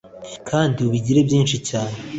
[0.49, 1.95] kandi ubigire byinshi cyane